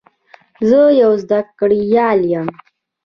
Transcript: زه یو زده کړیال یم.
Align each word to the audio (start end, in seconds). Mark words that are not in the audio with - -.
زه 0.69 0.79
یو 1.01 1.11
زده 1.23 1.39
کړیال 1.59 2.19
یم. 2.31 2.47